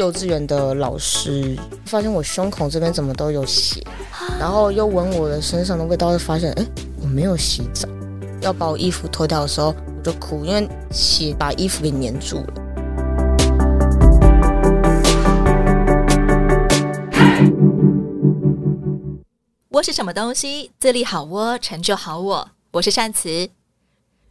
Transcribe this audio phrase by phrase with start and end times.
[0.00, 3.86] 幼稚园的老师发现我胸口这边怎么都有血，
[4.38, 6.66] 然后又闻我的身上的味道，就发现哎，
[7.02, 7.86] 我没有洗澡，
[8.40, 12.46] 要把我衣服脱掉的时候，我就哭，因为血把衣服给粘住了。
[19.72, 20.70] 窝是什么东西？
[20.80, 22.48] 自立好窝，成就好我。
[22.70, 23.50] 我是善慈。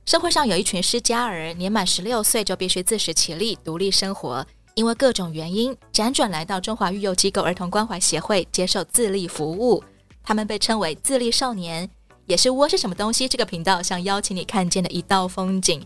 [0.07, 4.43] 社会上有一群失家儿，年满十六岁就必须自食其力，独立生活。
[4.79, 9.83] 因为各种原因，辗转来到中华育幼机构儿童关怀协会接受自立服务。
[10.23, 11.89] 他们被称为自立少年，
[12.27, 15.85] 也是窝是什么东西这个频道想邀请你看见的一道风景。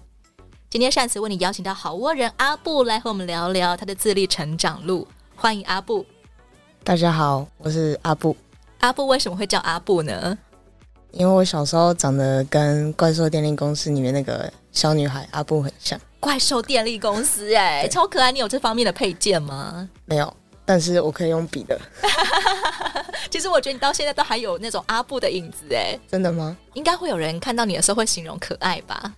[0.70, 5.08] 今天善慈为你邀请到好窝人阿布来和我们聊聊他的自立成长路。
[5.36, 6.06] 欢迎阿布。
[6.84, 8.38] 大家好，我是阿布。
[8.82, 10.38] 阿布为什么会叫阿布呢？
[11.10, 16.00] 因为我小时候长得跟怪兽电力公司里面那个小女孩阿布很像。
[16.24, 18.32] 怪兽电力公司哎、欸，超可爱！
[18.32, 19.90] 你有这方面的配件吗？
[20.06, 21.78] 没有，但是我可以用笔的。
[23.30, 26.00] 其实我觉得你到现在都还有那种阿布的影子哎。
[26.10, 26.56] 真的吗？
[26.76, 29.14] 应该会有人看到你的时候会形容可爱吧？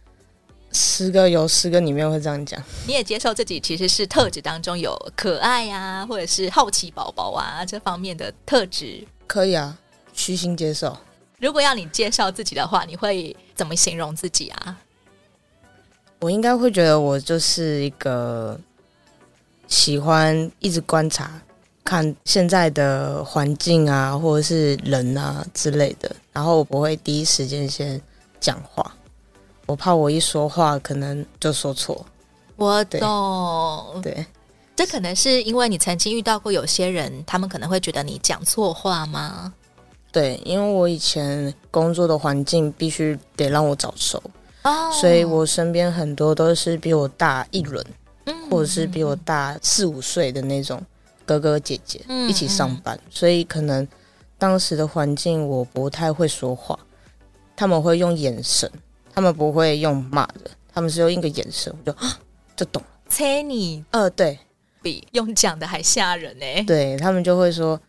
[0.72, 2.60] 十个有十个里面会这样讲。
[2.88, 9.08] 你也接受自己其实是特质当中有可爱啊，或者是好奇宝宝啊这方面的特质？
[9.28, 9.78] 可以啊，
[10.12, 10.98] 虚心接受。
[11.38, 14.76] 如果要你介绍自己的话，你会怎么形容自己啊？
[16.20, 18.60] 我应该会觉得我就是一个
[19.68, 21.42] 喜欢一直观察、
[21.84, 28.02] 看现在的环境啊，或者是人啊之类的，然后我不会第一时间先
[28.40, 28.96] 讲话，
[29.66, 32.06] 我怕我一说话可能就说错。
[32.56, 34.26] 我懂，对，对，
[34.76, 39.54] 这可能是因为你曾经遇到过有些人，他们可能会觉得你讲错话吗？
[40.12, 44.24] 对，因为我以前工作的环境必须得让我早熟
[44.66, 44.92] ，oh.
[44.92, 47.86] 所以我身边很多都是比我大一轮
[48.26, 48.50] ，mm -hmm.
[48.50, 50.84] 或者是比我大四五岁的那种
[51.26, 53.18] 哥哥姐姐一起上班，mm -hmm.
[53.18, 53.88] 所以可能
[54.38, 56.78] 当时的环境我不太会说话，
[57.56, 58.70] 他们会用眼神，
[59.14, 61.98] 他们不会用骂的，他们是用一个眼神，我就
[62.58, 62.90] 就懂了。
[63.08, 64.38] 猜你，呃，对，
[64.82, 66.46] 比用讲的还吓人呢。
[66.68, 67.80] 对，他们就会说。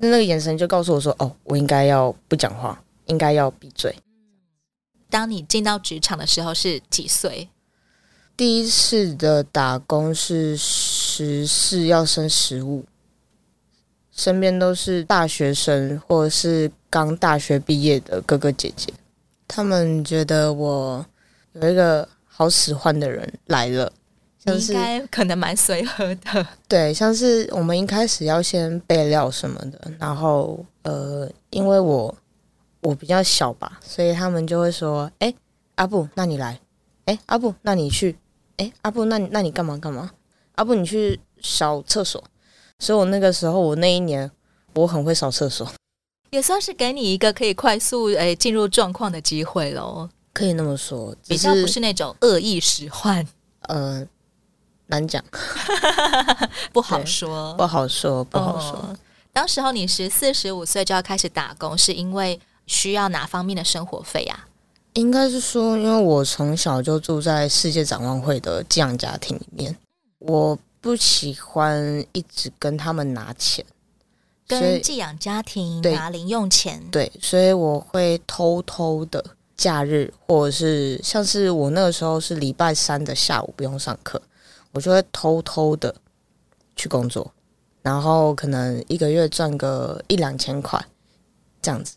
[0.00, 3.94] 那个眼神就告诉我说：“哦，我应该要不讲话，应该要闭嘴。”
[5.14, 7.48] 当你进到职场的时候是几岁？
[8.36, 12.84] 第一次的打工是十四要升十五，
[14.10, 18.92] 身边都是大学生或者是刚大学毕业的哥哥姐姐，
[19.46, 21.06] 他们觉得我
[21.52, 23.92] 有一个好使唤的人来了。
[24.46, 32.12] 应该可能蛮随和的，对，像是我们一开始要先备料什么的，然后呃，因为我
[32.84, 35.36] 我比较小吧，所以他们就会说：“哎、欸，
[35.74, 36.60] 阿布，那你来，
[37.06, 38.16] 哎、欸，阿布，那你去，
[38.58, 40.12] 哎、欸，阿布，那你那你干嘛干嘛？
[40.54, 42.22] 阿布，你去扫厕所。”
[42.78, 44.30] 所以，我那个时候，我那一年，
[44.74, 45.68] 我很会扫厕所，
[46.30, 53.26] 也算是给你一个可以快速诶进入状况的机会喽，可以那么说，比较不是那种恶意使唤，
[53.62, 54.06] 呃。
[54.88, 55.24] 难讲，
[56.74, 58.72] 不好说，不好说，不好说。
[58.72, 58.96] 哦，
[59.32, 64.48] 当时候你十四、十五岁就要开始打工，是因为需要哪方面的生活费啊？
[64.94, 69.76] 应该是说，因为我从小就住在世界展望会的寄养家庭里面，
[70.18, 73.64] 我不喜欢一直跟他们拿钱，
[74.46, 76.82] 跟寄养家庭拿零用钱。
[76.90, 79.24] 对，所以我会偷偷的
[79.56, 84.20] 假日，或者是像是我那个时候是礼拜三的下午不用上课。
[84.72, 85.94] 我就会偷偷的
[86.74, 87.32] 去工作，
[87.80, 90.84] 然后可能一个月赚个一两千块
[91.62, 91.94] 这样子。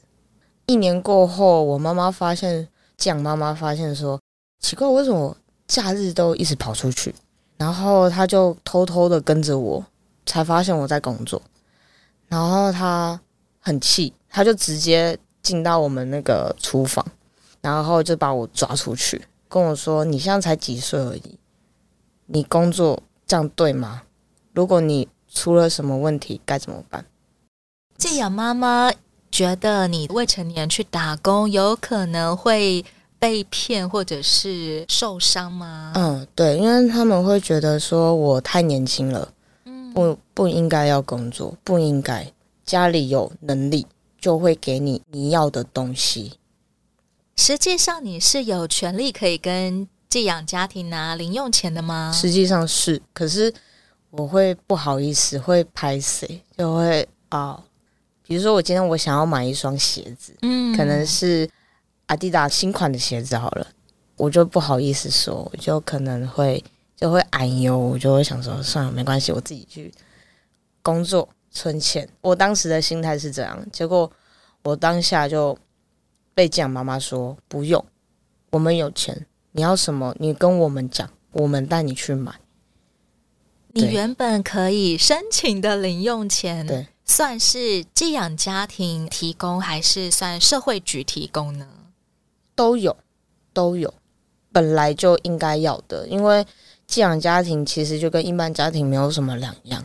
[0.67, 2.67] 一年过后，我妈妈发现，
[2.97, 4.19] 这样妈妈发现说，
[4.59, 7.15] 奇怪，为什么我假日都一直跑出去？
[7.57, 9.85] 然后她就偷偷的跟着我，
[10.25, 11.41] 才发现我在工作。
[12.27, 13.19] 然后她
[13.59, 17.05] 很气，她就直接进到我们那个厨房，
[17.61, 21.39] 然后就把我抓出去，跟我说：“你现在才几岁而已。”
[22.27, 24.03] 你工作这样对吗？
[24.51, 27.05] 如果你出了什么问题，该怎么办？
[27.97, 28.91] 寄养妈妈
[29.37, 32.83] 觉得你未成年去打工，有可能会
[33.19, 35.93] 被骗或者是受伤吗？
[35.93, 39.31] 嗯，对，因为他们会觉得说我太年轻了，
[39.65, 42.33] 嗯，不不应该要工作，不应该
[42.65, 43.85] 家里有能力
[44.19, 46.39] 就会给你你要的东西。
[47.35, 49.87] 实际上，你是有权利可以跟。
[50.09, 52.13] 寄养家庭拿零用钱的吗？
[52.15, 53.53] 实际上是，可是
[54.09, 57.63] 我会不好意思，会拍谁，就会啊、哦，
[58.27, 61.49] 比如说我今天我想要买一双鞋子，嗯，可能是
[62.07, 63.65] 阿迪达新款的鞋子好了，
[64.17, 66.61] 我就不好意思说，我就可能会
[66.95, 69.93] 就会担忧，我就会想说，算了，没关系，我自己去
[70.81, 72.07] 工作存钱。
[72.19, 74.11] 我当时的心态是这样，结果
[74.63, 75.57] 我当下就
[76.33, 77.83] 被这样妈妈说不用，
[78.51, 82.33] 我们有钱，你要什么你跟我们讲，我们带你去买。
[83.73, 91.67] 你原本可以申请的零用钱，对，算是寄养家庭提供还是算社会局提供呢？
[92.53, 92.95] 都有，
[93.53, 93.93] 都有，
[94.51, 96.45] 本来就应该要的，因为
[96.85, 99.83] 寄养家庭其实就跟一般家庭没有什么两样，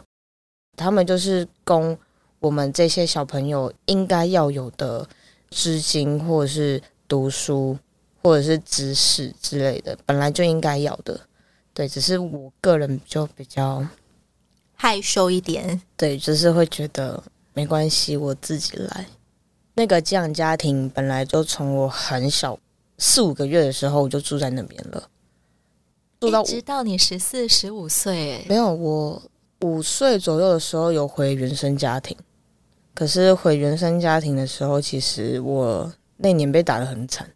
[0.77, 1.97] 他们就是供
[2.41, 5.09] 我们这些小朋友应该要有的
[5.51, 7.79] 资金，或者是读书，
[8.23, 11.21] 或者是知识之类的，本来就应该要的。
[11.75, 13.87] 对，只是我个人就比较
[14.83, 17.23] 害羞一点，对，就是会觉得
[17.55, 19.07] 没关系，我自己来。
[19.75, 22.59] 那个寄养家庭本来就从我很小
[22.99, 25.09] 四五个月的时候我就住在那边了，
[26.19, 29.23] 住到直到你十四十五岁，没有，我
[29.61, 32.17] 五岁左右的时候有回原生家庭，
[32.93, 37.31] 可是回原生家庭的时候，其实我那年被打的很惨，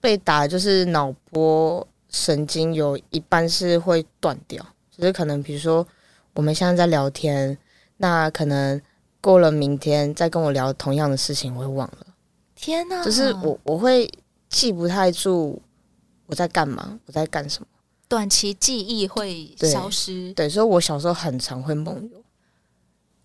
[0.00, 1.86] 被打就是脑波。
[2.08, 4.64] 神经有一半是会断掉，
[4.96, 5.86] 就是可能比如说
[6.36, 7.56] 我们现在在聊天，
[7.96, 8.80] 那可能
[9.20, 12.06] 过了明天再跟我聊同样的事情，我会忘了。
[12.54, 13.02] 天哪！
[13.02, 14.08] 就是我我会
[14.50, 15.60] 记不太住
[16.26, 17.66] 我在干嘛，我在干什么，
[18.06, 20.32] 短期记忆会消失。
[20.34, 22.22] 对，对，所以我小时候很常会梦游，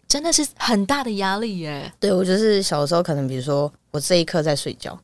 [0.07, 1.93] 真的是很大的压力耶。
[1.99, 4.97] 对，我就是小时候可能比如说我这一刻在睡觉，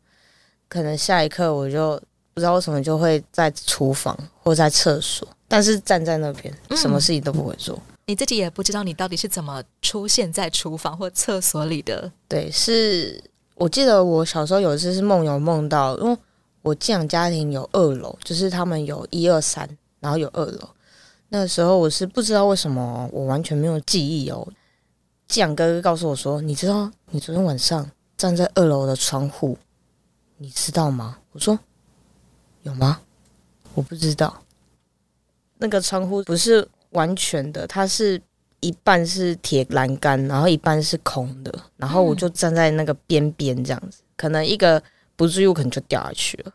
[0.69, 2.01] 可能下一刻我就。
[2.33, 7.81] 不知道为什么就会在厨房或在厕所，但是站在那边，什么事情都不会做。
[8.07, 12.11] 嗯，你自己也不知道你到底是怎么出现在厨房或厕所里的。
[12.27, 13.21] 对，是
[13.55, 16.17] 我记得我小时候有一次是梦游梦到，因为
[16.61, 19.69] 我寄养家庭有二楼，就是他们有一二三，
[19.99, 20.69] 然后有二楼。
[21.29, 24.47] 那个时候我是不知道为什么，我完全没有记忆哦。
[25.27, 29.57] 寄养哥哥告诉我说：“你知道你昨天晚上站在二楼的窗户，
[30.37, 31.59] 你知道吗？”我说。
[32.63, 32.99] 有吗？
[33.75, 34.41] 我不知道。
[35.57, 36.67] 那个窗户不是
[36.97, 38.19] 完全的，它是
[38.59, 41.53] 一半是铁栏杆，然后一半是空的。
[41.77, 44.81] 然后我就站在那个边边这样子，嗯、可能一个
[45.15, 46.51] 不注意，我可能就掉下去了。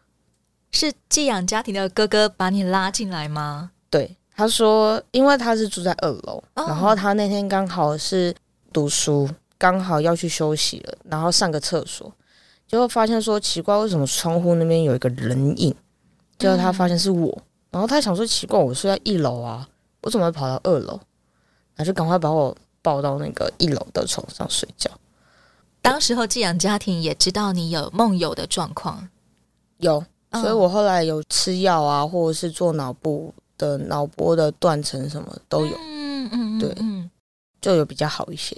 [0.72, 3.70] 是寄养家庭的哥哥把你拉进来吗？
[3.88, 8.34] 对，他说，因为他是住在二楼，哦、然后他那天刚好是
[8.72, 9.28] 读书，
[9.58, 12.10] 刚好要去休息了，然后上个厕所，
[12.66, 15.74] 结果发现说奇怪，为什么窗户那边有一个人影？
[16.38, 19.68] 结果他发现是我，然后他想说奇怪，我睡在一楼啊，
[20.02, 21.00] 我怎么会跑到二楼？
[21.74, 24.90] 然后就赶快把我抱到那个一楼的床上睡觉。
[25.80, 29.08] 当时候寄养家庭也知道你有梦游的状况，
[29.78, 35.76] 有，所以我后来有吃药啊，或者是做脑部的脑波的断层什么都有。
[35.78, 37.10] 嗯嗯，对，嗯，
[37.60, 38.56] 就有比较好一些。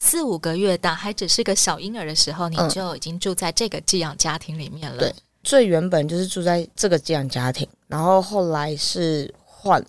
[0.00, 4.98] 四五个月大还只是个小婴儿的时候，你就已经住在这个寄养家庭里面了。
[4.98, 5.14] 对。
[5.44, 9.84] 最原本就是住在这个寄养家庭，然后后来是换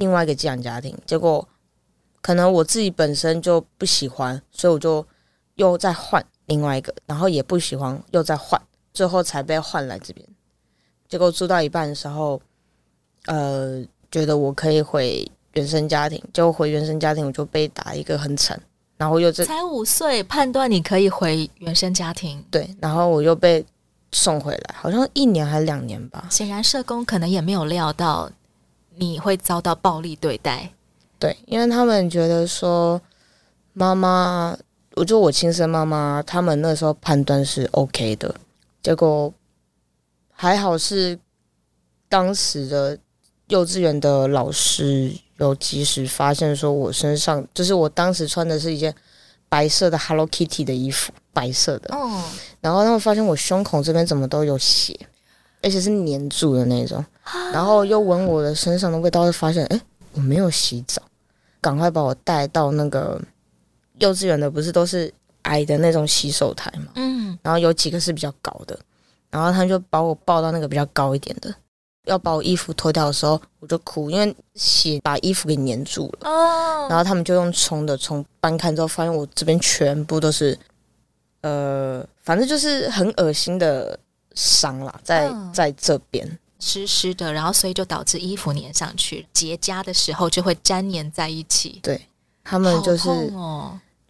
[0.00, 1.46] 另外一个寄养家庭，结果
[2.22, 5.06] 可能我自己本身就不喜欢，所以我就
[5.56, 8.60] 又再换另外一个，然后也不喜欢，又再换，
[8.94, 10.26] 最后才被换来这边。
[11.06, 12.40] 结果住到一半的时候，
[13.26, 18.58] 呃，觉得我可以回原生家庭，结果回原生家庭我就被打一个很惨，
[18.96, 23.64] 然后又这才五岁，判断你可以回原生家庭，对，然后我又被。
[24.12, 26.26] 送回来，好像一年还是两年吧。
[26.32, 28.28] 显然，社工可能也没有料到
[28.96, 30.72] 你会遭到暴力对待。
[31.18, 33.00] 对，因为他们觉得说
[33.72, 34.56] 妈妈，
[34.94, 38.34] 我就我亲生妈妈，他们那时候判断是 OK 的。
[38.82, 39.32] 结果
[40.32, 41.18] 还好是
[42.08, 42.98] 当时的
[43.48, 48.94] 幼稚园的老师有及时发现，说我身上就是我当时穿的是一件
[49.48, 51.12] 白色的 Hello Kitty 的衣服。
[51.32, 52.24] 白色的，哦，
[52.60, 54.98] 然后他们发现我胸口这边怎么都有血，
[55.62, 57.04] 而且是粘住的那种，
[57.52, 59.80] 然后又闻我的身上的味道，就发现哎，
[60.12, 61.02] 我没有洗澡，
[61.60, 63.20] 赶快把我带到那个
[63.98, 65.12] 幼稚园的，不是都是
[65.42, 68.78] 矮的那种洗手台嘛，嗯，然后有几个是比较高的，
[69.30, 71.54] 然后他就把我抱到那个比较高一点的，
[72.06, 80.58] 要把我衣服脱掉的时候，我就哭，因为血把衣服给粘住了，哦，然后他们就用冲的冲，搬开之后发现我这边全部都是。
[81.42, 83.98] 呃，反正就是很恶心的
[84.34, 91.80] 伤了，在、嗯、在这边湿湿的，然后所以就导致衣服粘上去，结痂的时候就会粘黏在一起。
[91.82, 92.00] 对，
[92.44, 93.08] 他们就是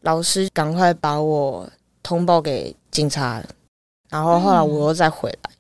[0.01, 1.69] 老师赶快把我
[2.03, 3.43] 通报给警察，
[4.09, 5.51] 然后后来我又再回来。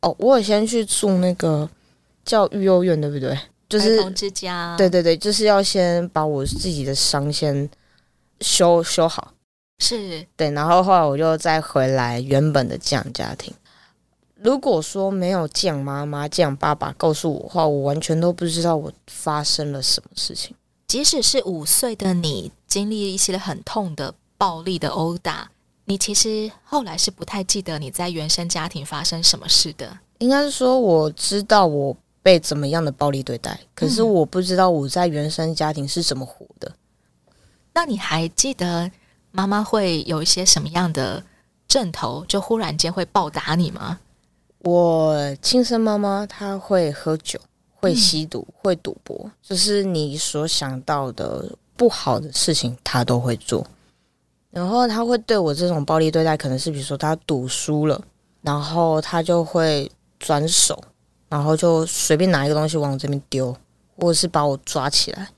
[0.00, 1.68] 嗯、哦，我有先去住那个
[2.24, 3.38] 叫育幼院，对不对？
[3.68, 7.68] 就是儿童之家，对对对，就是要先把我自己的伤先
[8.40, 9.32] 修修好，
[9.78, 13.52] 是对，然后后来我就再回来原本的寄养家庭。
[14.44, 20.54] 如果说没有酱妈妈、酱爸爸告诉我的话，我完全都不知道我发生了什么事情。
[20.86, 25.50] 即使是五岁的你，经历一些很痛的暴力的殴打，
[25.84, 29.98] 你其实后来是不太记得你在原生家庭发生什么事的。
[30.18, 36.68] 应该是说，我知道我被怎么样的暴力对待，可是我不知道我在原生家庭是怎么活的。
[36.68, 37.32] 嗯。
[37.74, 38.90] 那你还记得
[39.30, 41.24] 妈妈会有一些什么样的
[41.66, 44.00] 阵头，就忽然间会暴打你吗？
[44.64, 47.38] 我亲生妈妈她会喝酒，
[47.74, 53.66] 会吸毒，嗯、会赌博，就是你所想到的不好的事情，她都会做。
[54.50, 58.00] 然后她会对我这种暴力对待，可能是比如说她赌输了，
[58.40, 59.90] 然后她就会
[60.20, 60.80] 转手，
[61.28, 63.52] 然后就随便拿一个东西往我这边丢，
[63.96, 65.28] 或者是把我抓起来，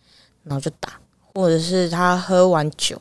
[0.43, 1.01] 然后就打，
[1.33, 3.01] 或者是她喝完酒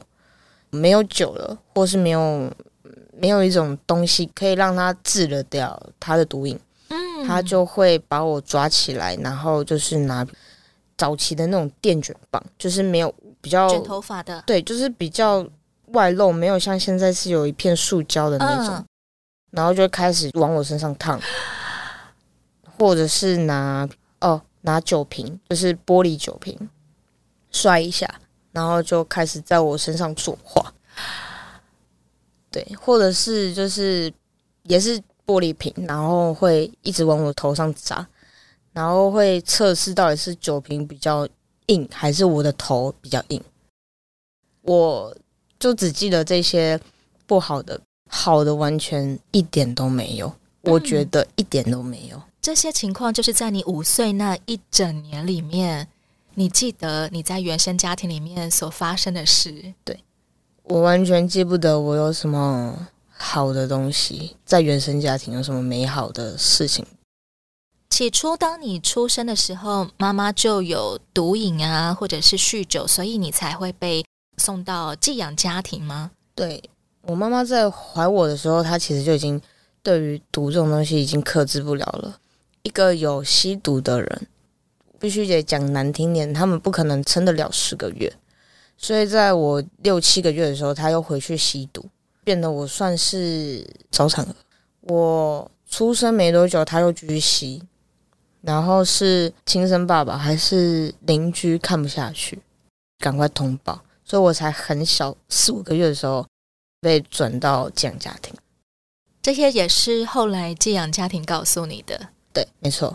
[0.69, 2.49] 没有酒了，或是没有。
[3.23, 10.27] 没有一种东西可以让他治得掉他的毒瘾，嗯，他就会把我抓起来，然后就是拿
[10.97, 15.47] 早期的那种电卷棒，就是没有比较卷头发的，对，就是比较
[15.93, 18.85] 外露，没有像现在是有一片塑胶的那种，嗯，
[19.51, 21.17] 然后就开始往我身上烫，
[22.77, 23.87] 或者是拿
[24.19, 26.69] 哦拿酒瓶，就是玻璃酒瓶
[27.51, 28.05] 摔一下，
[28.51, 30.73] 然后就开始在我身上作画。
[32.53, 34.13] 对，或者是就是
[34.65, 38.07] 也是玻璃瓶，然后会一直往我头上砸，
[38.71, 41.27] 然后会测试到底是酒瓶比较
[41.65, 43.43] 硬，还是我的头比较硬。
[44.61, 45.17] 我
[45.57, 46.79] 就只记得这些
[47.25, 50.31] 不好的，好的完全一点都没有，
[50.61, 52.17] 我觉得一点都没有。
[52.17, 55.87] 嗯，这些情况就是在你五岁那一整年里面，
[56.35, 59.99] 你记得你在原生家庭里面所发生的事，对。
[60.63, 66.85] 我完全记不得我有什么好的东西，在原生家庭有什么美好的事情。
[67.89, 74.05] 起初，当你出生的时候，妈妈就有毒瘾啊，或者是酗酒，所以你才会被
[74.37, 76.11] 送到寄养家庭吗？
[76.33, 76.63] 对，
[77.01, 79.39] 我妈妈在怀我的时候，她其实就已经
[79.83, 82.17] 对于毒这种东西已经克制不了了。
[82.63, 84.27] 一个有吸毒的人，
[84.97, 88.11] 必须得讲难听点，他们不可能撑得了十个月。
[88.83, 91.85] 所以，在我六七个月的时候，他又回去吸毒，
[92.25, 94.35] 变得我算是早产儿。
[94.81, 97.63] 我出生没多久，他又继续吸，
[98.41, 102.37] 然后是亲生爸爸还是邻居看不下去，
[102.99, 106.27] 赶快通报，所以我才很小四五个月的时候
[106.81, 108.35] 被转到寄养家庭。
[109.21, 112.93] 这些也是后来寄养家庭告诉你的，对，没错。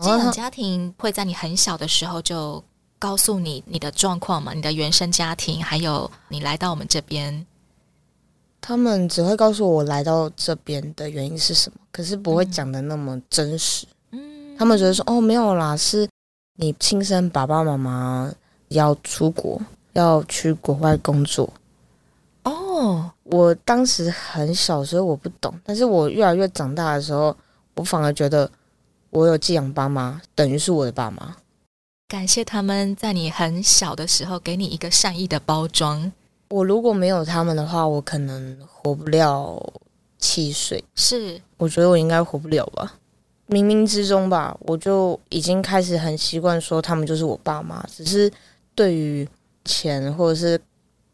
[0.00, 2.64] 寄养家庭会在你很小的时候就。
[2.98, 7.46] 告诉你你的状况嘛，你的原生家庭，还有你来到我们这边，
[8.60, 13.86] 他们只会告诉我来到这边的原因是什么，可是不会讲的那么真实。
[14.10, 16.08] 嗯，他们觉得说哦，没有啦，是
[16.56, 18.32] 你亲生爸爸妈妈
[18.68, 19.60] 要出国，
[19.92, 21.48] 要去国外工作。
[22.42, 25.54] 哦，我当时很小，所以我不懂。
[25.64, 27.36] 但是我越来越长大的时候，
[27.74, 28.50] 我反而觉得
[29.10, 31.36] 我有寄养爸妈，等于是我的爸妈。
[32.08, 36.10] 感谢他们在你很小的时候给你一个善意的包装。
[36.48, 39.62] 我如果没有他们的话，我可能活不了
[40.16, 40.82] 七岁。
[40.94, 42.94] 是，我觉得我应该活不了吧。
[43.46, 47.86] 冥冥之中吧，我就已经开始很习惯说他们就是我爸妈。
[47.94, 48.32] 只是
[48.74, 49.28] 对于
[49.66, 50.58] 钱或者是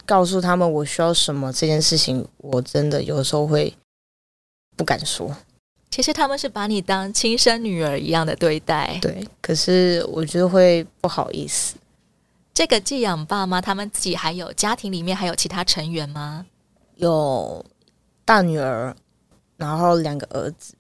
[0.07, 3.75] 告诉他们我需要什么这件事情，我真的有时候会
[4.77, 5.37] 不敢说。
[5.95, 9.25] 其实他们是把你当亲生女儿一样的对待，对。
[9.41, 11.77] 可是我觉得会不好意思。
[12.53, 16.45] 这个寄养爸妈他们自己还有家庭里面还有其他成员吗？
[16.97, 17.65] 有
[18.25, 18.93] 大女儿，
[19.57, 20.75] 然后两个儿子。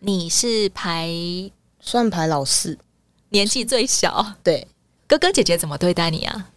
[0.00, 1.08] 你是排
[1.78, 2.76] 算排老四，
[3.28, 4.34] 年纪最小。
[4.42, 4.66] 对，
[5.06, 6.50] 哥哥姐姐怎么对待你啊？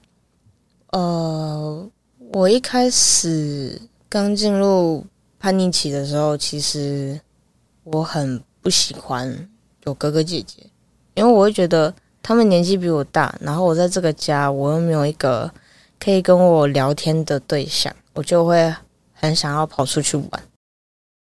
[0.93, 1.87] 呃，
[2.31, 5.05] 我一开始刚进入
[5.37, 7.21] 叛逆期的时候，其实。
[7.91, 9.49] 我很不喜欢
[9.85, 10.63] 有哥哥姐姐，
[11.15, 15.49] 因为我会觉得他们年纪比我大，然后我在这个家，我又没有一个
[15.99, 18.73] 可以跟我聊天的对象，我就会
[19.13, 20.43] 很想要跑出去玩，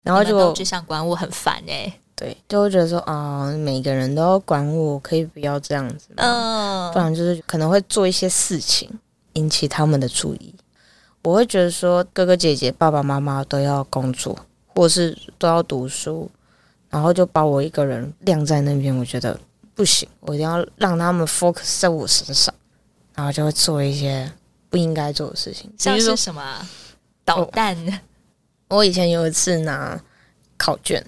[0.04, 1.94] 然后就只想管我，很烦哎、欸。
[2.16, 8.90] 对，就会觉得说啊、哦，每个人都要管我，可以不要这样子，嗯，不然就是可能会做一些事情
[9.34, 10.54] 引起他们的注意。
[11.24, 14.38] 我会觉得说，哥哥姐姐、爸爸妈妈都要工作，
[14.76, 16.30] 或是都要读书。
[16.90, 19.40] 然后就把我一个人晾在那边，我觉得
[19.76, 22.54] 不行，我一定要让他们 focus 在我身上，
[23.16, 24.32] 然后就会做一些
[24.70, 26.68] 不应该做的事情，像是什么
[27.24, 27.78] 捣蛋。
[28.68, 30.02] 我，我以前有一次拿
[30.58, 31.06] 考卷，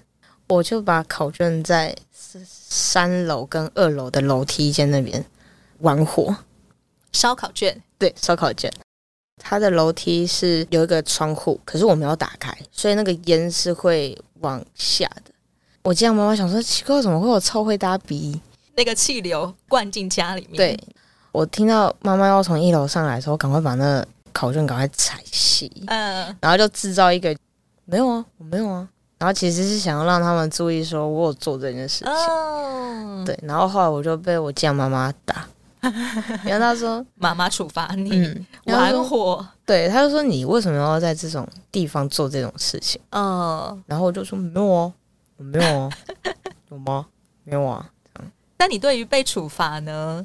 [0.48, 5.26] 我就把考卷在三楼跟二楼的楼梯间那边
[5.80, 6.36] 玩火
[7.12, 7.82] 烧考卷。
[7.98, 8.72] 对，烧考卷。
[9.44, 15.31] 它的楼梯是有一个窗户，可是我没有打开，所以那个烟是会往下的。
[15.84, 18.40] 我这样妈妈想说，奇怪，怎么会有臭会搭鼻？
[18.76, 20.58] 那个气流灌进家里面。
[20.58, 20.80] 对，
[21.32, 27.36] 我听到妈妈要从一楼上来的时候，赶快把那个考卷赶快踩熄，嗯，然后就制造一个
[27.86, 28.88] 没有啊，我没有啊。
[29.18, 32.14] 然后其实是想要让他们注意，说我有做这件事情。
[32.14, 35.46] 哦，对，然后后来我就被我这样妈妈打。
[36.44, 44.94] 然后他说：“妈妈处罚你、嗯、玩火。”对，他就说：“你为什么要在这种地方做这种事情？”嗯，然后我就说：“没有哦，
[45.42, 45.90] 我没有啊，
[46.70, 47.08] 有吗？
[47.44, 47.90] 没有啊。”
[48.60, 50.24] 那你对于被处罚呢？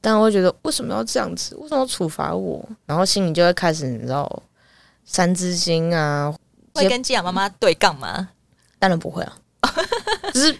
[0.00, 1.56] 但我会觉得为什么要这样子？
[1.56, 2.64] 为什么要处罚我？
[2.86, 4.42] 然后心里就会开始你知道
[5.04, 6.32] 三字经啊，
[6.74, 8.28] 会跟吉雅妈妈对杠吗？
[8.78, 9.36] 当然不会啊，
[10.32, 10.56] 只是。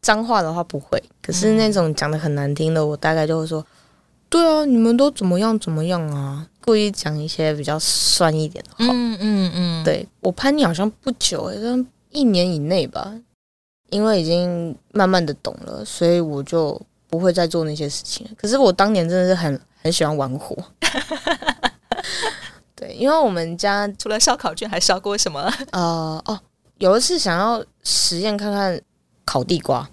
[0.00, 3.66] 脏话的话不会，可是那种讲的很难听的，我大概就会说
[4.30, 8.92] ：“对啊，你们都怎么样怎么样啊？”故意讲一些比较酸一点的话。
[8.94, 11.84] 嗯嗯嗯，对，我叛逆好像不久，像
[12.18, 13.14] 一年以内吧，
[13.90, 18.26] 因为已经慢慢的懂了，所以我就不会再做那些事情。
[18.36, 20.56] 可是我当年真的是很很喜欢玩火。
[22.74, 25.40] 对，因为我们家除了烧烤卷，还烧过什么？
[25.72, 26.40] 呃哦，
[26.78, 28.80] 有一次想要实验看看。
[29.28, 29.86] 烤地瓜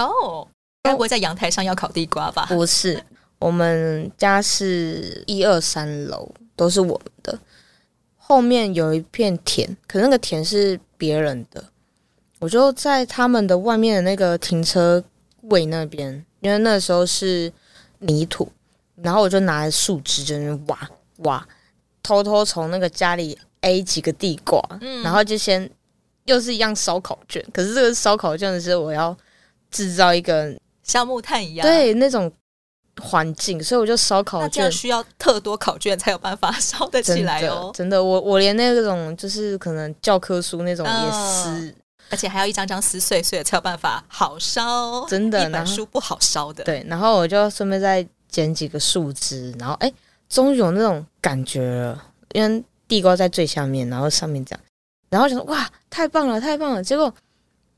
[0.00, 0.48] 哦，
[0.82, 2.46] 该不会在阳台上要烤地瓜吧？
[2.46, 3.00] 不是，
[3.38, 7.38] 我们家是一二三楼都是我们的，
[8.16, 11.64] 后面有一片田，可是那个田是别人的，
[12.40, 15.02] 我就在他们的外面的那个停车
[15.44, 17.50] 位那边，因为那时候是
[18.00, 18.52] 泥土，
[18.96, 20.90] 然后我就拿着树枝就那挖
[21.24, 21.48] 挖，
[22.02, 25.70] 偷偷从那个家里 A 几个地瓜，嗯，然后就先。
[26.26, 29.16] 又是一样烧烤卷，可是这个烧烤卷的是我要
[29.70, 32.30] 制造一个像木炭一样，对那种
[33.00, 37.70] 环境，所以我就烧烤卷，那需要特多考卷才有办法烧得起来哦。
[37.74, 41.74] 真的，我我连那种就是可能教科书那种也撕，哦，
[42.10, 45.06] 而且还要一张张撕碎所以才有办法好烧。
[45.06, 46.62] 真的，一本书不好烧的。
[46.64, 49.92] 对，然后我就顺便再捡几个树枝，然后哎，
[50.28, 54.60] 终于有那种感觉了，因为地瓜在最下面，然后上面这样。
[55.08, 56.84] 然后就说哇，太棒了，太棒了！
[56.84, 57.12] 结果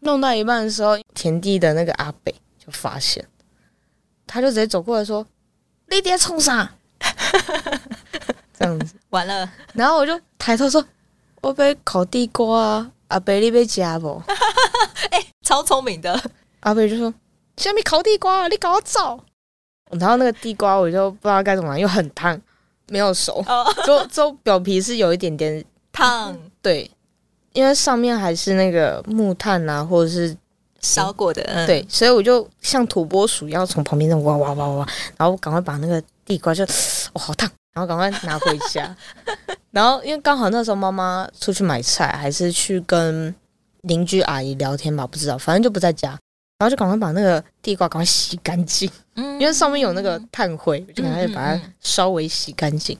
[0.01, 3.27] 弄到一半的时候，田地的那个阿北就发现，
[4.27, 5.27] 他就直接走过来说
[5.91, 6.71] ：“你爹冲啥？”
[8.59, 9.51] 这样子完了。
[9.75, 10.85] 然后我就抬头说
[11.43, 14.23] ：“我被烤地瓜啊，阿贝你被夹不？”
[15.11, 16.19] 哎、 欸，超聪明的
[16.61, 17.13] 阿贝就说
[17.57, 19.23] ：“下面烤地瓜，你搞我走。”
[19.99, 22.41] 然后那个地瓜我就不知道该怎么办，又很烫，
[22.89, 23.45] 没有熟，
[23.85, 26.91] 就就表皮是有一点点烫，对。
[27.53, 30.35] 因为上面还是那个木炭啊，或者是
[30.83, 38.95] 烧过的，嗯、对，所以我就像土拨鼠一样从旁边那哇哇哇哇，然后赶快把那个地瓜就哦好烫，然后赶快拿回家。
[39.71, 43.35] 然后因为刚好那时候妈妈出去买菜，还是去跟
[43.83, 46.11] 邻居阿姨聊天吧，不知道，反正就不在家，
[46.59, 52.97] 然后就赶快把那个地瓜赶快洗干净，嗯，因为上面有那个炭灰，就赶快把它稍微洗干净。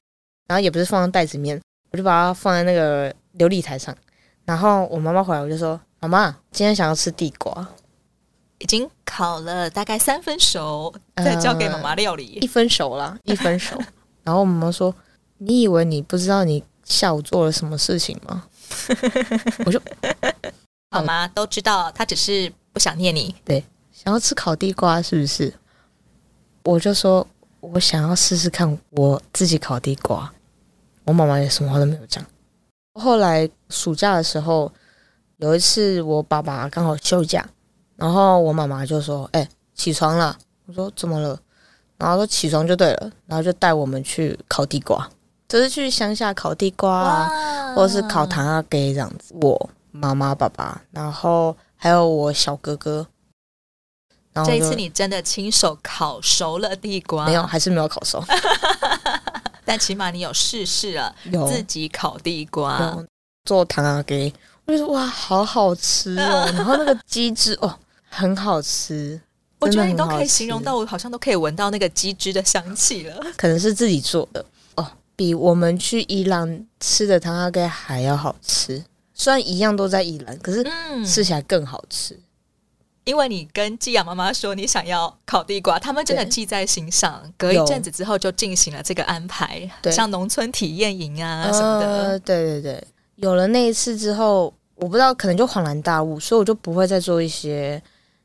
[0.49, 1.59] 然后也不是放在袋子里面，
[1.93, 3.97] 我就把它放在那个琉璃台上。
[4.45, 7.65] 然后我妈妈回来，我就说：“妈妈，今天想要吃地瓜，
[8.59, 12.39] 已经烤了大概三分熟，再交给妈妈料理。
[12.41, 13.81] 呃、一分熟了， 一分熟。”
[14.25, 14.93] 然后我妈妈说
[15.39, 18.45] ：“你以为你不知道你下午做了什么事情吗？”
[19.65, 19.81] 我说
[20.91, 23.33] ：“妈妈都知道，她只是不想念你。
[23.45, 25.55] 对，想要吃烤地瓜是不是？”
[26.65, 27.25] 我就说
[27.61, 30.33] ：“我想要试试看我自己烤地瓜。”
[31.05, 32.25] 我妈妈也什么话都没有讲。
[33.01, 34.73] 后来暑假的时候，
[35.43, 37.45] 有一次我爸爸刚好休假，
[37.97, 41.37] 然后我妈妈就说：“哎、欸，起床了。”我说：“怎么了？”
[41.99, 45.11] 然后说：“起床就对了。”然后就带我们去烤地瓜，
[45.49, 49.35] 就是去乡下烤地瓜啊，或者是烤糖啊给这样子。
[49.41, 53.05] 我妈妈、爸爸，然后还有我小哥哥。
[54.33, 57.27] 然后这一次你真的亲手烤熟了地瓜？
[57.27, 58.23] 没有，还是没有烤熟。
[59.67, 61.13] 但起码你有试试了，
[61.49, 62.97] 自己烤地瓜，
[63.45, 66.51] 做糖啊给，我就说哇，好好吃哦！
[66.55, 69.21] 然后那个鸡汁哦，很好吃，
[69.61, 73.23] 我觉得你都可以形容到，我好像都可以闻到那个鸡汁的香气了。
[73.37, 74.45] 可能是自己做的
[74.77, 78.85] 哦，比我们去伊朗吃的糖阿盖还要好吃。
[79.15, 80.67] 虽然一样都在伊朗，可是
[81.07, 82.19] 吃起来更好吃。
[83.05, 87.21] 因为你跟寄养妈妈说你想要烤地瓜，他们真的记在心上。
[87.37, 91.87] 隔一阵子之后就进行了这个安排，像农村体验营啊什么的。
[91.87, 92.85] 呃，对对对，
[93.17, 97.81] 有了那一次之后，我不知道可能就恍然大悟，所以我就不会再做一些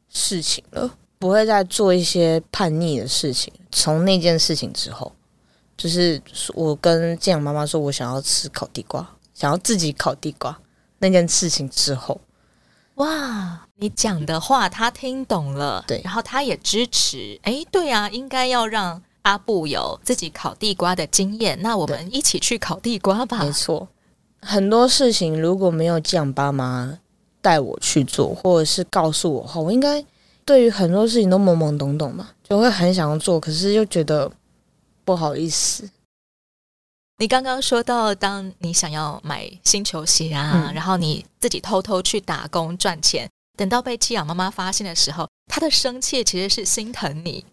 [0.10, 0.90] 事情了，
[1.20, 3.54] 不会再做一些叛逆的事情。
[3.72, 5.12] 从那件事情之后，
[5.78, 6.20] 就是
[6.56, 10.58] 我跟建阳妈妈说我想要吃烤地瓜，想要自己烤地瓜
[10.98, 12.20] 那件事情之后。
[12.96, 17.40] 哇，你讲的话他听懂了，对，然后他也支持。
[17.44, 21.62] 哎，对啊，应该要让阿布有自己烤地瓜的经验。
[21.62, 23.44] 那我们一起去烤地瓜吧。
[23.44, 23.88] 没错，
[24.42, 27.00] 很多事情如果没有寄养爸妈
[27.42, 30.04] 带我去做，或者是告诉我后，我应该
[30.46, 34.32] 对于很多事情都懵懵懂懂嘛，就会很想要做，可是又觉得
[35.04, 35.90] 不好意思。
[37.20, 47.44] 你刚刚说到，当你想要买新球鞋啊，嗯、然后你自己偷偷去打工赚钱，等到被寄养妈妈发现的时候，她的生气其实是心疼你，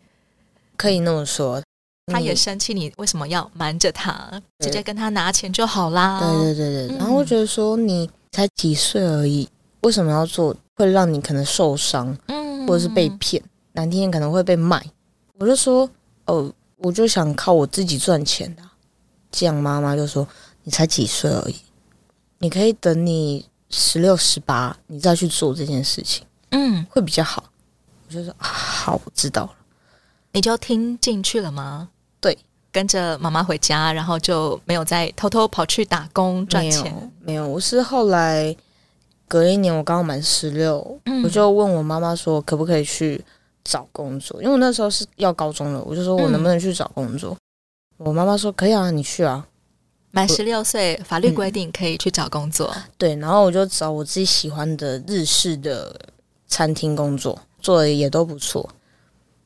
[0.76, 1.62] 可以那么说。
[2.06, 6.20] 她也生气，你为什么要瞒着他，直接跟他拿钱就好啦？
[6.20, 6.96] 对对对对。
[6.98, 9.48] 然后我觉得说，你才几岁而已，
[9.80, 14.84] 为什么要做会让你可能受伤，嗯，或者是被骗，难听点可能会被卖。
[15.38, 15.88] 我就说，
[16.26, 18.62] 哦，我就想靠我自己赚钱的。
[19.30, 20.28] 这样妈妈就说
[20.62, 21.56] ：“你才几岁而已，
[22.38, 27.44] 你可以等你十六、十八，你再去做这件事情，嗯，会比较好。”
[28.06, 29.54] 我就说：“好，我知道了。”
[30.32, 31.88] 你就听进去了吗？
[32.74, 36.82] 对，跟着妈妈回家，然后就没有再偷偷跑去打工赚钱。
[36.82, 37.48] 没有，没有。
[37.48, 38.54] 我是后来
[39.28, 43.24] 隔一年，我刚好满十六，我就问我妈妈说：“可不可以去
[43.62, 47.32] 找工作？”因为我那时候是要高中了，我就说我能不能去找工作。
[47.32, 47.38] 嗯
[47.98, 49.46] 我妈妈说：“可以啊，你去啊。”
[50.10, 52.72] 满十六岁，法律规定可以去找工作。
[52.74, 52.82] 嗯。
[52.98, 55.94] 对，然后我就找我自己喜欢的日式的
[56.48, 58.68] 餐厅工作，做的也都不错。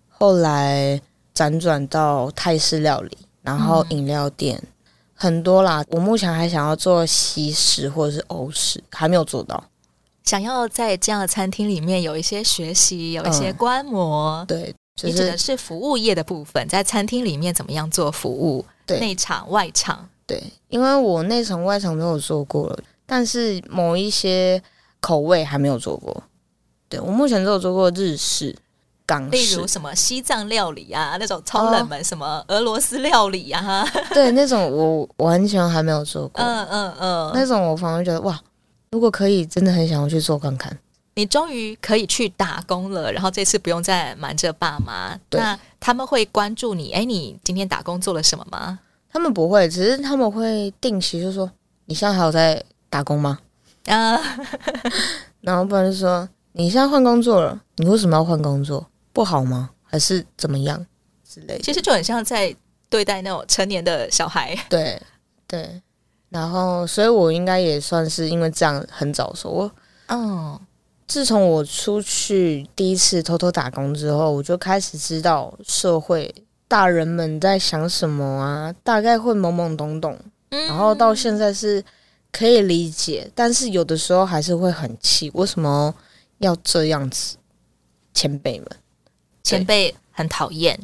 [0.08, 1.00] 后来
[1.38, 4.68] 辗转到泰式料理，然后饮料店，嗯、
[5.14, 5.84] 很多啦。
[5.90, 9.62] 我目前还想要做西式或者是欧式，还没有做到。
[10.24, 14.40] 想要在这样的餐厅里面有一些学习，有一些观摩。
[14.40, 14.74] 嗯、对。
[15.04, 18.64] 你指的是服务业的部分，在餐厅里面怎么样做服务？
[18.84, 20.08] 对，内场、外场。
[20.26, 24.60] 对，因为我内场、外场都有做过了，但是某一些
[24.98, 26.20] 口味还没有做过。
[26.88, 28.56] 对，我目前只有做过日式、
[29.08, 33.82] 港式，例如什么西藏料理啊，那种超冷门，什么俄罗斯料理啊。
[33.82, 36.44] 哦、 对，那种我完全还没有做过。
[36.44, 38.38] 嗯嗯嗯，那种我反而觉得哇，
[38.90, 40.78] 如果可以，真的很想要去做看看。
[41.14, 45.18] 你终于可以去打工了，然后这次不用再瞒着爸妈。
[45.30, 48.78] 对那他们会关注你，哎，你今天打工做了什么吗？
[49.10, 51.50] 他们不会，只是他们会定期就说
[51.86, 53.38] ：“你现在还有在打工吗？”
[53.88, 54.20] 啊，
[55.40, 58.86] 然后不然就说：“你现在换工作了，你为什么要换工作？
[59.18, 59.70] 不好吗？
[59.82, 60.86] 还是怎么样
[61.24, 62.54] 之类的？”其实就很像在
[62.88, 64.56] 对待那种成年的小孩。
[64.70, 65.02] 对
[65.48, 65.82] 对，
[66.28, 69.50] 然后所以我应该也算是因为这样很早熟。
[69.50, 69.72] 我
[70.06, 70.60] 嗯。
[71.08, 76.32] 自从我出去第一次偷偷打工之后，我就开始知道社会
[76.68, 80.18] 大人们在想什么啊，大概会懵懵懂懂，
[80.50, 81.82] 然后到现在是
[82.30, 85.94] 可以理解，但是有的时候还是会很气，为什么
[86.40, 87.38] 要这样子？
[88.12, 88.68] 前辈们，
[89.48, 90.78] 前辈很讨厌，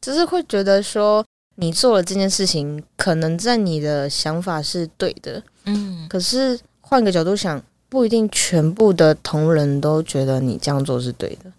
[0.00, 1.24] 就是会觉得说
[1.56, 7.62] 你做了这件事情，可能在你的想法是对的，嗯，可是换个角度想。
[7.92, 11.52] 不一定全部的同仁都觉得你这样做是对的。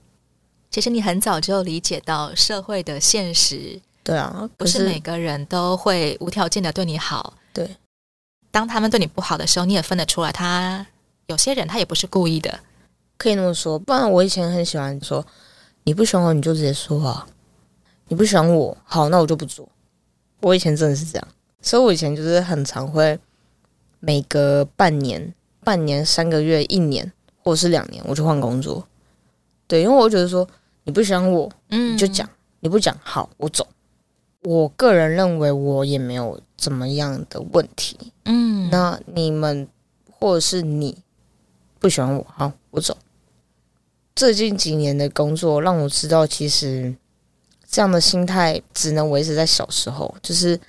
[0.71, 7.35] 其实你很早就理解到社会的现实，对啊，不是每个人都会无条件的对你好。
[7.53, 7.77] 对，
[8.49, 10.83] 当他们对你不好的时候，你也分得出来，他
[11.27, 12.61] 有些人他也不是故意的，
[13.19, 13.77] 可以那么说。
[13.77, 15.23] 不然我以前很喜欢说，
[15.83, 17.27] 你不喜欢我你就直接说啊，
[18.07, 19.67] 你不喜欢我，好，那我就不做。
[20.41, 21.27] 我以前真的是这样，
[21.61, 23.19] 所以我以前就是很常会
[23.99, 25.33] 每隔半年。
[25.65, 27.09] 半年、三个月、一年，
[27.41, 28.85] 或者是两年，我就换工作。
[29.65, 30.45] 对，因为我觉得说
[30.83, 33.65] 你不喜欢我，嗯，你就讲，你不讲，好，我走。
[34.41, 38.69] 我个人认为我也没有怎么样的问题，嗯。
[38.69, 39.65] 那你们
[40.11, 40.97] 或者是你
[41.79, 42.97] 不喜欢我，好，我走。
[44.15, 46.95] 最近几年的工作让我知道，其实
[47.69, 50.59] 这样的心态只能维持在小时候，就是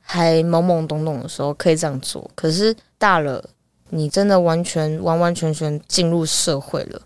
[0.00, 3.50] 还懵懵懂懂的时候可以这样做，可是大了。
[3.92, 7.02] 你真的完全完完全全进入社会了，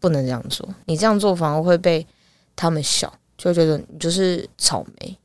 [0.00, 0.66] 不能这样做。
[0.86, 2.06] 你这样做反而会被
[2.56, 5.18] 他们笑，就觉得你就是草莓，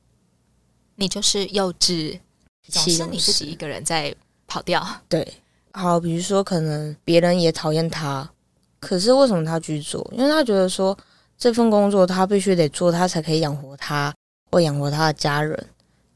[0.96, 2.20] 你就是幼稚，
[2.68, 4.14] 总是你自己一个人在
[4.48, 4.86] 跑掉。
[5.08, 5.26] 对，
[5.72, 8.30] 好，比如说可能别人也讨厌他，
[8.80, 10.08] 可是为什么他去做？
[10.12, 10.98] 因为他觉得说
[11.38, 14.14] 这份工作他必须得做，他才可以养活他
[14.52, 15.68] 或养活他的家人。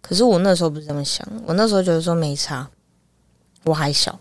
[0.02, 2.70] 可是我那时候不是这么想，我那时候觉得说没差，
[3.64, 4.20] 我还小，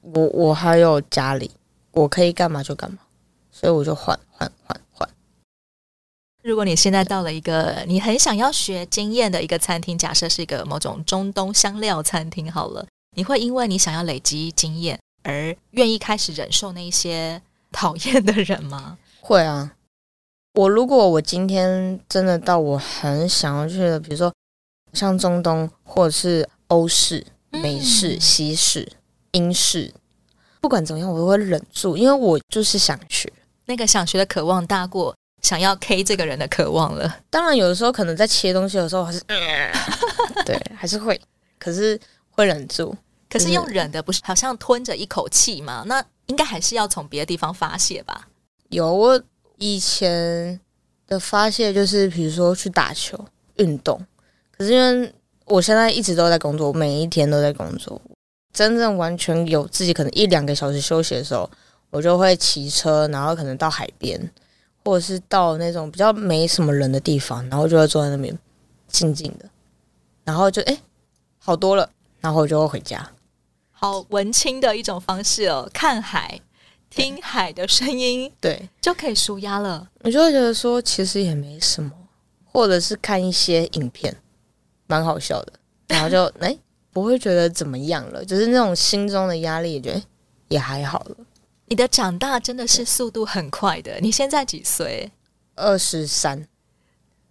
[0.00, 1.50] 我我还有家里，
[1.92, 2.98] 我可以干嘛就干嘛，
[3.50, 5.08] 所以我就换换换换。
[6.42, 12.86] 如果你现在到了一个你很想要学经验的一个餐厅，假设是一个某种中东香料餐厅，好了，
[13.16, 17.42] 你会因为你想要累积经验而愿意开始忍受那些
[17.76, 18.96] 讨厌的人吗？
[19.20, 19.70] 会啊，
[20.54, 24.32] 我如果我今天真的到我很想要去的，比如说
[24.94, 28.90] 像中东或者是欧式、美式、西式、
[29.32, 29.92] 英式，
[30.62, 33.30] 不管怎么样，我都会忍住，因为我就是想学，
[33.66, 35.14] 那个想学的渴望大过。
[35.42, 39.22] 想要 K 这个人的渴望了，当然有的时候可能在切东西的时候还是，
[40.44, 41.20] 对，还是会，
[41.58, 42.96] 可是会忍住。
[43.36, 45.84] 可是用忍的不是好像吞着一口气吗？
[45.86, 48.26] 那应该还是要从别的地方发泄吧？
[48.70, 49.22] 有，我
[49.58, 50.58] 以前
[51.06, 53.18] 的发泄就是比如说去打球、
[53.56, 54.00] 运动。
[54.56, 55.12] 可是因为
[55.44, 58.00] 我现在一直都在工作，每一天都在工作，
[58.52, 61.50] 真正完全有自己可能一两个小时休息的时候，
[61.90, 64.30] 我就会骑车，然后可能到海边。
[64.84, 68.38] 或者是到那种比较没什么人的地方，然后就会坐在那边
[68.86, 69.44] 静静的，
[70.22, 70.80] 然后就哎、欸、
[71.40, 73.04] 好多了，然后我就会回家。
[73.78, 76.40] 好文青的一种方式哦，看海、
[76.88, 79.86] 听海的声音，对，就可以舒压了。
[80.00, 81.92] 我就会觉得说，其实也没什么，
[82.44, 84.16] 或者是看一些影片，
[84.86, 85.52] 蛮好笑的，
[85.88, 86.58] 然后就哎、欸、
[86.90, 90.02] 不会觉得怎么样了，就是那种心中的压力，也觉得
[90.48, 91.16] 也还好了。
[91.66, 93.98] 你的长大真的是速度很快的。
[94.00, 95.10] 你现在几岁？
[95.56, 96.48] 二十三。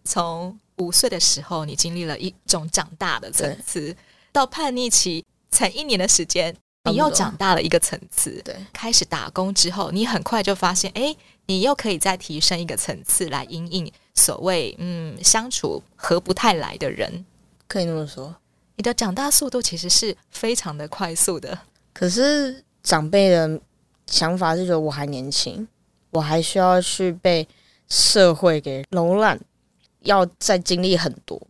[0.03, 3.95] 从五岁的时候，你经历了一种长大的层次，
[4.31, 8.41] 到叛逆期，才一年的时间，你又长大了一个层次。
[8.43, 11.15] 对，开始打工之后，你很快就发现，哎，
[11.45, 17.25] 你又可以再提升一个层次来应应所谓嗯相处合不太来的人。
[17.67, 18.35] 可以那么说，
[18.75, 21.57] 你的长大速度其实是非常的快速的。
[21.93, 23.59] 可是长辈的。
[24.07, 25.67] 想法是觉得我还年轻，
[26.11, 27.45] 我还需要去被
[27.89, 29.35] 社会给笼络，
[30.01, 31.41] 要再经历很多，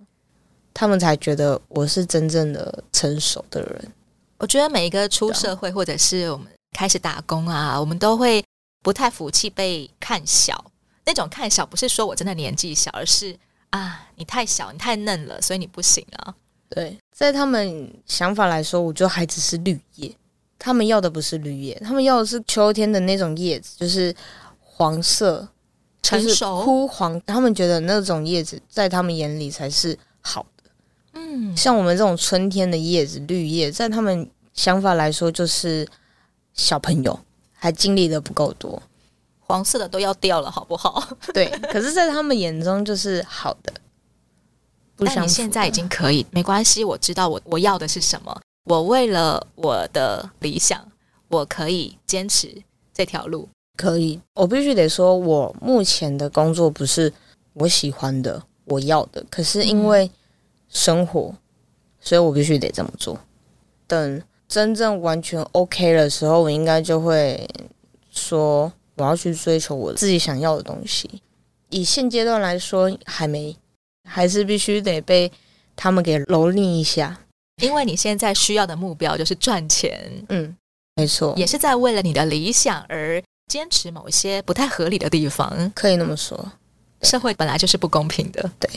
[0.75, 3.91] 他们才觉得我是真正的成熟的人。
[4.37, 6.45] 我觉得每一个出社会或者是我们
[6.77, 8.43] 开始打工啊，我们都会
[8.83, 10.65] 不太服气被看小。
[11.05, 13.37] 那种看小不是说我真的年纪小，而是
[13.69, 16.35] 啊，你太小，你太嫩了，所以你不行啊。
[16.67, 20.13] 对，在他们想法来说，我就还只是绿叶。
[20.59, 24.13] 他们要的不是绿叶，他们要的是秋天的那种叶子，就是
[24.59, 25.47] 黄色、
[26.01, 27.21] 成熟、枯黄。
[27.21, 30.54] 他们觉得那种叶子在他们眼里才是好的。
[31.15, 35.87] 嗯，像我们这种春天的叶子、绿叶，在他们想法来说就是
[36.53, 37.19] 小朋友，
[37.53, 38.81] 还经历的不够多。
[39.39, 41.07] 黄色的都要掉了，好不好？
[41.33, 43.71] 对，可是，在他们眼中就是好的。
[44.95, 48.41] 不像你现在已经可以，没关系，我知道我我要的是什么。
[48.63, 50.83] 我为了我的理想，
[51.27, 53.47] 我可以坚持这条路。
[53.77, 57.11] 可以，我必须得说，我目前的工作不是
[57.53, 59.23] 我喜欢的、我要的。
[59.29, 60.09] 可是因为
[60.75, 61.37] 生活，嗯、
[62.01, 63.17] 所以我必须得这么做。
[63.87, 67.49] 等真正完全 OK 的时候，我应该就会
[68.11, 71.21] 说，我要去追求我自己想要的东西。
[71.69, 73.55] 以现阶段来说，还没，
[74.03, 75.31] 还是必须得被
[75.75, 77.21] 他们给蹂躏一下。
[77.61, 80.55] 因为你现在需要的目标就是赚钱，嗯，
[80.95, 86.51] 没错，也是在为了你的理想而坚持某一些不太合理的地方，可以那么说。
[87.01, 88.69] 社会本来就是不公平的，对，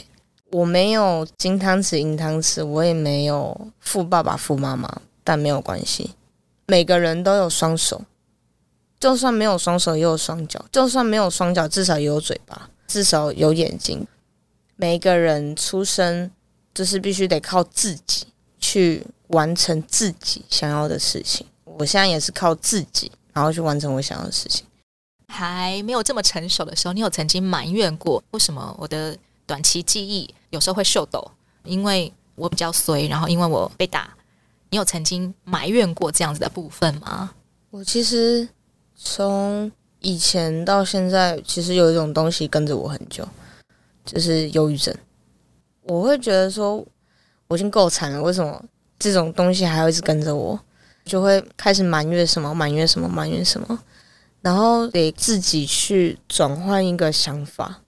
[0.51, 6.11] 我没有金汤匙银汤匙，我也没有富爸爸富妈妈，但没有关系，
[6.67, 8.01] 每个人都有双手，
[8.99, 14.05] 就算没有双手也有双脚，就算没有双脚至少也有嘴巴，至少有眼睛。
[14.75, 16.31] 每个人出生
[16.73, 18.27] 就是必须得靠自己。
[18.61, 21.47] 去完成自己想要的事情。
[21.63, 24.65] 我现在也是靠自己，然后去完成我想要的事情。
[25.29, 29.17] 还没有这么成熟的时候，你有曾经埋怨过为什么我的
[29.49, 31.31] 短期记忆有时候会秀抖？
[31.63, 34.15] 因为我比较衰，然后因为我被打。
[34.69, 37.31] 你有曾经埋怨过这样子的部分吗？
[37.71, 38.47] 我其实
[38.95, 43.27] 从以前到现在，其实有一种东西跟着我很久，
[44.05, 44.95] 就是忧郁症。
[45.81, 46.85] 我会觉得说。
[47.47, 48.63] 我已经够惨了，为什么
[48.99, 50.59] 这种东西还要一直跟着我？
[51.03, 53.79] 就会开始埋怨什么，埋怨什么，埋怨什么，
[54.41, 57.81] 然后得自己去转换一个想法。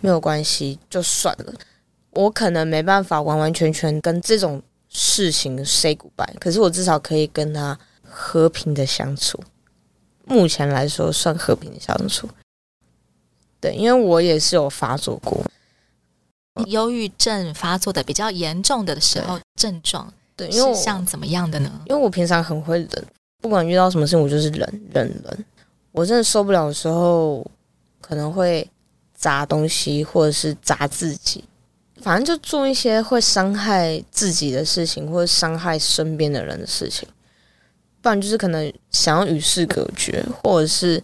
[0.00, 1.52] 没有关系，就算了。
[2.10, 9.38] 我可能没办法完完全全跟这种事情 say goodbye，可是我至少可以跟他和平的相处。
[10.24, 12.28] 目前来说算和平的相处。
[13.60, 15.44] 对，因为我也是有发作过，
[16.66, 21.82] 忧郁症发作的比较严重的时候，症状对，因为像怎么样的呢？
[21.86, 23.06] 因为我平常很会忍，
[23.40, 25.44] 不管遇到什么事情，我就是忍忍忍。
[25.92, 27.44] 我真的受不了的时候，
[28.00, 28.68] 可能会
[29.18, 31.44] 砸东西，或者是砸自己，
[32.00, 37.06] 反正就做一些会伤害自己的事情，或者伤害身边的人的事情。
[38.00, 41.02] 不然就是可能想要与世隔绝，或者是。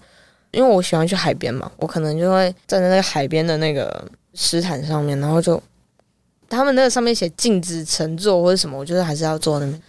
[0.53, 5.61] 因为我喜欢去海边嘛，我可能就会站在那个海边的那个石毯上面，然后就
[6.49, 9.83] 他们那个上面写禁止乘坐或者什么，我觉得还是要坐那边，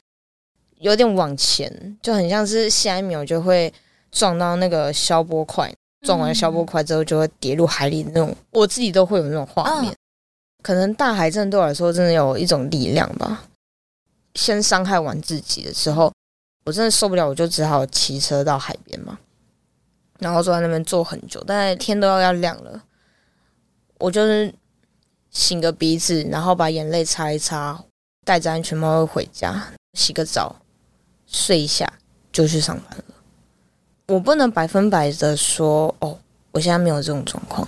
[0.79, 3.71] 有点往前，就很像是下一秒就会
[4.11, 5.71] 撞到那个消波块，
[6.05, 9.93] 撞完消波块之后就会跌入海里那种，我自己都会有那种画面。
[10.61, 13.43] 可能大海真的对我来说真的有一种力量吧。
[14.35, 16.11] 先伤害完自己的时候，
[16.65, 19.17] 我真的受不了，我就只好骑车到海边嘛。
[20.19, 22.83] 然后坐在那边坐很久，但是天都要要亮了，
[23.99, 24.53] 我就是
[25.33, 27.83] 擤个鼻子，然后把眼泪擦一擦，
[28.23, 30.55] 戴着安全帽回家，洗个澡，
[31.27, 31.91] 睡一下
[32.31, 33.14] 就去上班了。
[34.07, 36.17] 我不能百分百的说哦，
[36.51, 37.67] 我现在没有这种状况，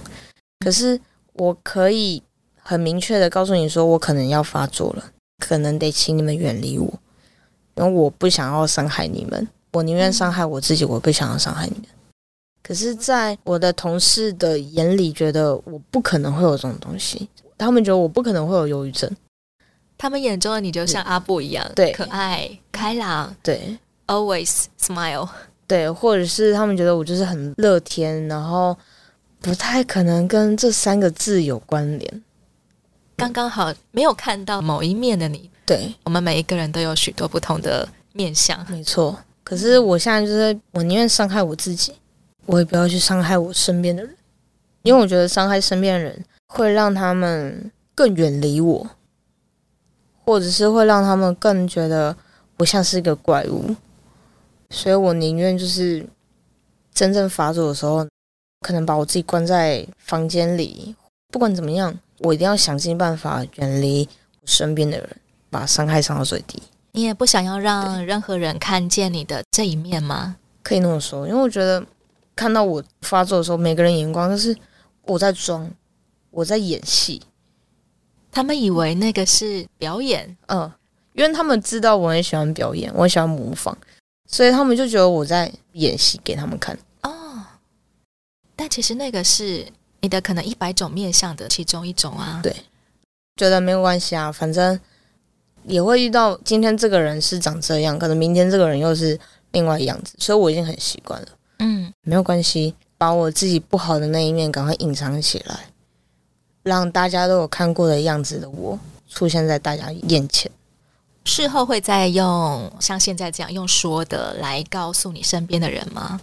[0.60, 1.00] 可是
[1.34, 2.22] 我可以
[2.62, 5.04] 很明确的告诉你说，我可能要发作了，
[5.40, 6.88] 可能得请你们远离我，
[7.76, 11.86] 因为我不想要伤害你们，我宁愿伤害我自己，我不想要伤害你们。
[12.62, 17.30] 可是，在我的同事的眼里，觉得我不可能会有这种东西。
[17.58, 19.10] 他们觉得我不可能会有忧郁症。
[19.98, 25.28] 他们眼中的你就像阿布一样，对，可爱、开朗，对，always smile，
[25.68, 28.76] 对，或者是他们觉得我就是很乐天，然后
[29.42, 32.24] 不太可能跟这三个字有关联。
[33.18, 35.50] 刚刚好没有看到某一面的你。
[35.66, 39.20] 对，我们每一个人都有许多不同的面相，没错。
[39.44, 41.94] 可是我现在就是，我宁愿伤害我自己。
[42.46, 44.16] 我也不要去伤害我身边的人，
[44.84, 48.90] 因为我觉得伤害身边的人会让他们更远离我，
[50.24, 52.16] 或者是会让他们更觉得
[52.56, 53.76] 我像是一个怪物，
[54.70, 56.08] 所以我宁愿就是
[56.94, 58.08] 真正发作的时候，
[58.62, 60.96] 可能把我自己关在房间里，
[61.30, 64.08] 不管怎么样，我一定要想尽办法远离
[64.42, 65.18] 我身边的人，
[65.50, 66.62] 把伤害降到最低。
[66.92, 70.38] 你也不想要让任何人看见你的这一面吗？
[70.64, 71.86] 可以那么说，因为我觉得。
[72.38, 74.56] 看到我发作的时候，每个人眼光都是
[75.06, 75.68] 我在装，
[76.30, 77.20] 我在演戏。
[78.32, 80.72] 他们以为那个是表演，嗯，
[81.14, 83.76] 因为他们知道我很喜欢表演，我很喜欢模仿，
[84.28, 86.78] 所以他们就觉得我在演戏给他们看。
[87.02, 87.42] 哦，
[88.56, 89.66] 但其实那个是
[90.02, 92.42] 你的可能一百种面相的其中一种啊。
[92.44, 92.54] 对，
[93.38, 94.80] 觉得没有关系啊，反正
[95.64, 99.18] 也会遇到今天这个人是长这样，可能明天这个人又是
[99.52, 101.28] 另外一样子，所以我已经很习惯了。
[101.60, 105.70] 嗯，没有关系，把我自己不好的那一面赶快隐藏起来，
[106.64, 108.78] 让大家都有看过的样子的我
[109.10, 110.52] 出现在大家眼前。
[111.28, 116.20] 事后会再用像现在这样用说的来告诉你身边的人吗？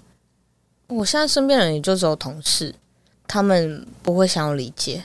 [0.89, 2.75] 我现在身边人也就只有同事，
[3.29, 5.05] 他们不会想要理解，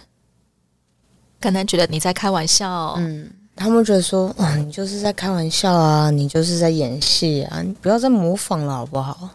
[1.39, 2.95] 可能觉得你在开玩笑。
[2.97, 9.29] 嗯，他们觉得说，嗯，你就是在开玩笑啊，你就是在演戏啊，你不要再模仿了，好不好？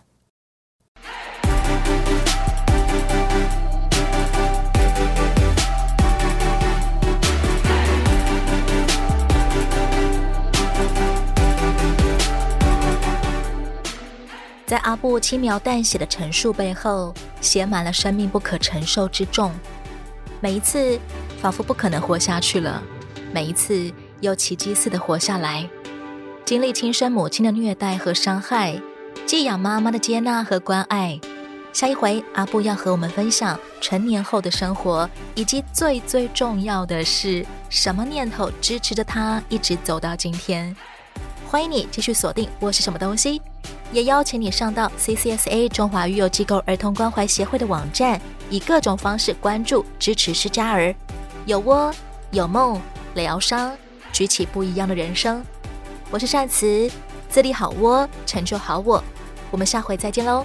[14.75, 19.53] 在阿布轻描淡写的陈述背后，写满了生命不可承受之重。
[20.41, 20.99] 每一次，
[21.41, 22.83] 仿佛不可能活下去了；
[23.33, 23.89] 每一次，
[24.21, 25.65] 又奇迹似的活下来。
[26.45, 28.77] 经历亲生母亲的虐待和伤害，
[29.25, 31.21] 寄养妈妈的接纳和关爱。
[31.73, 40.75] 下一回，阿布要和我们分享成年后的生活，以及最最重要的是，什么念头支持着他一直走到今天。
[41.47, 43.41] 欢迎你继续锁定我是什么东西，
[43.92, 50.94] 也邀请你上到 CCSA 中华育幼机构儿童关怀协会的网站，以各种方式关注支持失家儿，
[51.46, 51.92] 有窝
[52.31, 52.81] 有梦
[53.15, 53.77] 疗伤，
[54.12, 55.44] 举起不一样的人生。
[56.10, 56.90] 我是善慈，
[57.29, 59.02] 自立好窝，成就好我，
[59.50, 60.44] 我们下回再见喽。